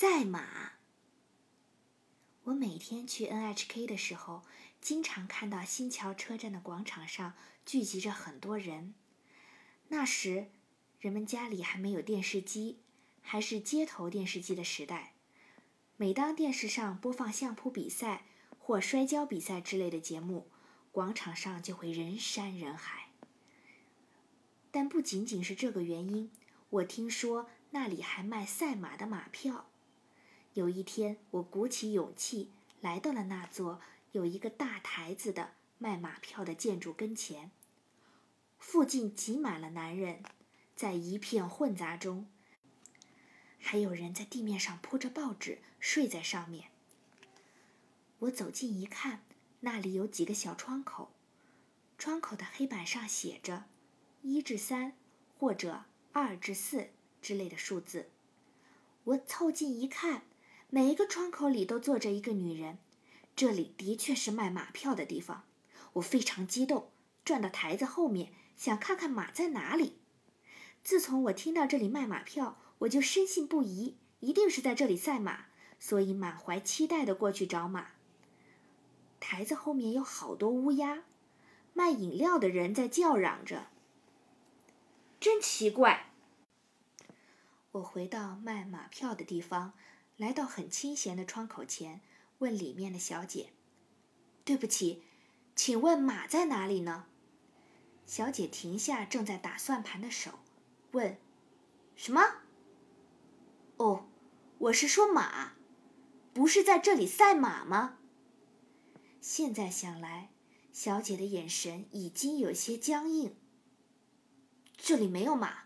[0.00, 0.72] 赛马。
[2.44, 4.44] 我每天去 NHK 的时候，
[4.80, 7.34] 经常看到新桥车站的广场上
[7.66, 8.94] 聚集着很多人。
[9.88, 10.46] 那时，
[11.00, 12.78] 人们家里还没有电视机，
[13.20, 15.12] 还是街头电视机的时代。
[15.98, 18.24] 每当电视上播放相扑比赛
[18.58, 20.48] 或摔跤比赛之类的节目，
[20.90, 23.10] 广场上就会人山人海。
[24.70, 26.32] 但不仅仅是这个原因，
[26.70, 29.66] 我听说那里还卖赛马的马票。
[30.54, 33.80] 有一天，我鼓起勇气来到了那座
[34.10, 37.52] 有一个大台子的卖马票的建筑跟前。
[38.58, 40.24] 附近挤满了男人，
[40.74, 42.26] 在一片混杂中，
[43.60, 46.70] 还有人在地面上铺着报纸睡在上面。
[48.18, 49.22] 我走近一看，
[49.60, 51.12] 那里有几个小窗口，
[51.96, 53.66] 窗口的黑板上写着
[54.22, 54.94] “一至三”
[55.38, 56.88] 或者“二至四”
[57.22, 58.10] 之类的数字。
[59.04, 60.24] 我凑近一看。
[60.72, 62.78] 每一个窗口里都坐着一个女人，
[63.34, 65.44] 这里的确是卖马票的地方。
[65.94, 66.92] 我非常激动，
[67.24, 69.98] 转到台子后面，想看看马在哪里。
[70.84, 75.46] 自从我听到这里卖马票，我就深信不疑，一定是在这里赛马，
[75.80, 77.88] 所以满怀期待地过去找马。
[79.18, 81.02] 台子后面有好多乌鸦，
[81.74, 83.66] 卖饮料的人在叫嚷着。
[85.18, 86.12] 真奇怪！
[87.72, 89.72] 我回到卖马票的地方。
[90.20, 92.02] 来到很清闲的窗口前，
[92.40, 93.54] 问里面的小姐
[94.44, 95.02] ：“对不起，
[95.56, 97.06] 请问马在哪里呢？”
[98.04, 100.40] 小姐停下正在打算盘的手，
[100.90, 101.16] 问
[101.96, 102.20] ：“什么
[103.78, 104.10] ？”“哦，
[104.58, 105.54] 我是说马，
[106.34, 107.96] 不是在这里赛马吗？”
[109.22, 110.28] 现在想来，
[110.70, 113.34] 小姐的眼神已经有些僵硬。
[114.76, 115.62] 这里没有马。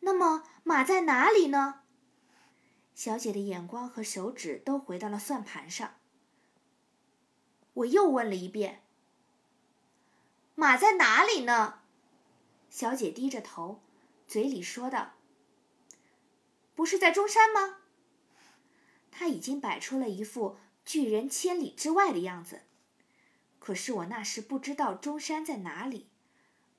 [0.00, 1.84] 那么马在哪里呢？
[2.96, 5.96] 小姐的眼光和手指都回到了算盘上。
[7.74, 8.80] 我又问了一遍
[10.56, 11.80] ：“马在哪里呢？”
[12.70, 13.82] 小姐低着头，
[14.26, 15.12] 嘴里说道
[16.74, 17.80] ：“不是在中山吗？”
[19.12, 22.62] 她已经摆出了一副拒人千里之外的样子。
[23.58, 26.08] 可是我那时不知道中山在哪里，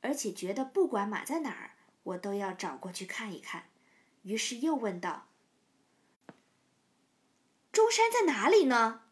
[0.01, 3.65] 而且觉得不管马在哪儿，我都要找过去看一看。
[4.23, 5.27] 于是又问道。
[7.77, 9.03] 中山在哪里呢？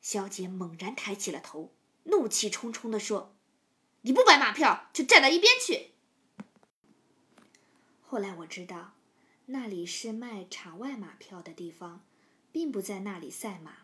[0.00, 1.74] 小姐猛然抬起了头，
[2.04, 3.34] 怒气冲冲地说
[4.02, 5.94] ：“你不买马票，就站到一边去。”
[8.02, 8.92] 后来我知道，
[9.46, 12.04] 那里是卖场外马票的地方，
[12.52, 13.78] 并不在那里赛马。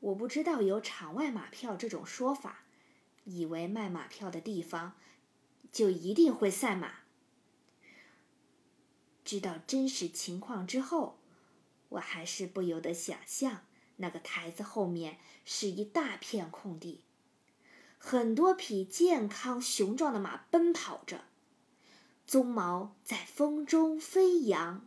[0.00, 2.64] 我不知道有场外马票这种说法，
[3.24, 4.98] 以为卖马票的地方
[5.72, 6.96] 就一定会赛马。
[9.24, 11.21] 知道真实情况之后。
[11.92, 13.60] 我还是不由得想象，
[13.96, 17.04] 那个台子后面是一大片空地，
[17.98, 21.24] 很多匹健康雄壮的马奔跑着，
[22.26, 24.86] 鬃毛在风中飞扬。